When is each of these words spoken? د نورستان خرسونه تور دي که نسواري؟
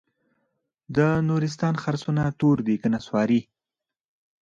د 0.95 0.97
نورستان 1.27 1.73
خرسونه 1.83 2.23
تور 2.39 2.57
دي 2.67 2.75
که 2.81 2.87
نسواري؟ 2.93 3.41